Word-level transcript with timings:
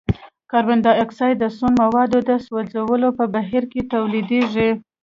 کاربن 0.51 0.77
ډای 0.85 0.97
اکسايډ 1.03 1.35
د 1.39 1.45
سون 1.57 1.73
موادو 1.81 2.19
د 2.29 2.31
سوځولو 2.45 3.09
په 3.17 3.23
بهیر 3.33 3.63
کې 3.71 3.81
تولیدیږي. 3.93 4.69